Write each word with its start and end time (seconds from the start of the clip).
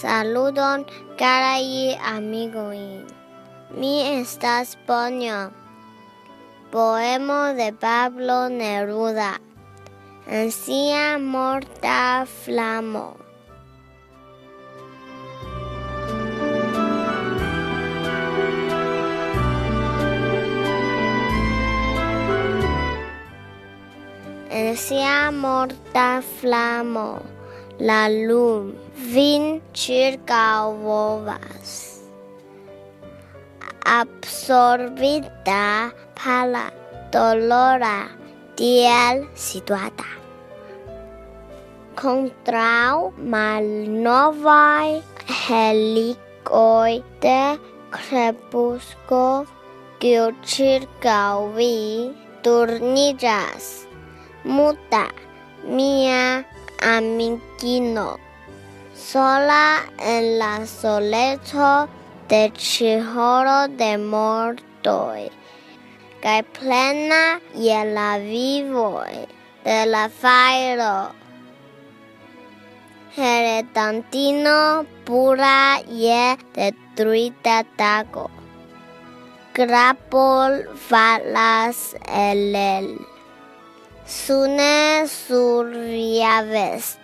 Saludon 0.00 0.86
carai 1.20 1.92
amigoi. 2.12 3.04
Mi 3.76 4.00
estas 4.20 4.74
Ponio. 4.86 5.52
Poemo 6.72 7.52
de 7.58 7.70
Pablo 7.74 8.48
Neruda. 8.48 9.32
Ancia 10.26 11.18
morta 11.18 12.24
flamo. 12.24 13.08
Ancia 24.50 25.30
morta 25.30 26.22
flamo. 26.22 27.39
La 27.80 28.10
lum 28.12 28.64
vin 29.10 29.44
circaŭovas. 29.72 31.70
Absorbita 33.92 35.62
pala 36.18 36.66
dolora 37.14 37.94
tiel 38.60 39.22
situata. 39.46 40.10
Contraŭ 42.02 42.92
malnovaj 43.36 45.00
helikoj 45.46 46.92
de 47.24 47.40
krepusko 47.96 49.24
kiu 50.04 50.28
ĉirkaŭ 50.44 51.32
vi 51.56 51.74
turniĝas. 52.44 53.74
Muta 54.44 55.06
mia 55.64 56.24
amigino. 56.80 58.18
Sola 58.94 59.82
en 59.98 60.38
la 60.38 60.66
soleco 60.66 61.88
de 62.28 62.42
ĉihoro 62.54 63.60
de 63.80 63.92
mortoj 63.96 65.30
kaj 66.22 66.40
plena 66.56 67.22
je 67.66 67.78
la 67.96 68.10
vivoj 68.22 69.14
de 69.64 69.78
la 69.92 70.02
fajro. 70.22 70.96
Heredantino 73.16 74.84
pura 75.04 75.80
je 76.02 76.36
detruita 76.58 77.56
tago. 77.80 78.26
Grapol 79.54 80.60
falas 80.88 81.80
el 82.26 82.54
el. 82.54 83.09
Sune 84.10 85.06
sur 85.06 85.70
via 85.70 86.42
vest, 86.42 86.98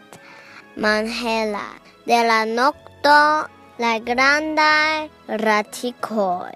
manhela 0.74 1.78
de 2.04 2.18
la 2.26 2.42
nocto 2.44 3.46
la 3.78 3.92
grandaj 4.08 5.06
ratikoj. 5.44 6.50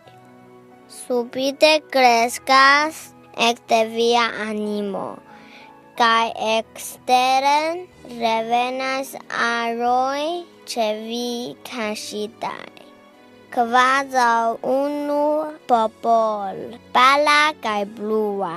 Subite 0.90 1.70
kreskas 1.94 2.98
ekde 3.48 3.80
via 3.94 4.26
animo, 4.48 5.06
kaj 5.94 6.34
eksteren 6.56 7.86
revenas 8.18 9.14
aroj 9.46 10.26
ĉe 10.66 10.90
vi 11.06 11.30
kaŝitaj. 11.70 12.74
Kvazaŭ 13.54 14.58
unu 14.74 15.24
popol, 15.70 16.64
pala 16.90 17.42
kaj 17.62 17.82
blua. 17.94 18.56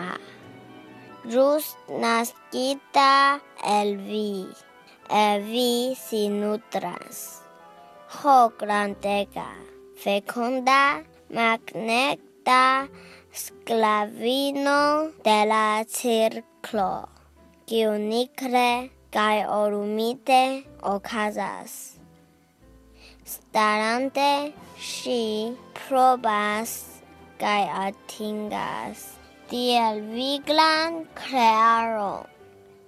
ĵus 1.24 1.68
naskita 1.88 3.40
el 3.64 3.94
vi, 3.96 4.44
el 5.08 5.46
vi 5.48 5.96
si 5.96 6.28
nutras. 6.28 7.22
Ho 8.18 8.52
grandega, 8.60 9.48
fecunda, 9.96 11.04
magneta, 11.32 12.90
sclavino 13.32 15.14
de 15.24 15.38
la 15.48 15.86
circlo, 15.88 17.08
kiu 17.72 17.96
nicre 17.96 18.92
cae 19.16 19.48
orumite 19.48 20.68
ocasas. 20.84 21.96
Starante, 23.24 24.52
si 24.76 25.56
probas 25.88 27.02
cae 27.40 27.68
atingas 27.88 29.23
tiel 29.54 30.00
viglan 30.10 31.04
krearon, 31.14 32.26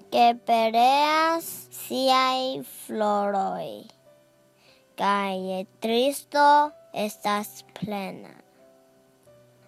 ke 0.09 0.23
pereas 0.49 1.45
siaj 1.77 2.63
floroj, 2.65 3.85
kaj 4.97 5.35
je 5.49 5.59
tristo 5.85 6.47
estas 7.05 7.61
plena. 7.77 8.33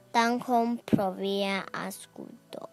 Dankon 0.09 0.79
pro 0.89 1.11
via 1.19 1.59
aŭskulto. 1.83 2.65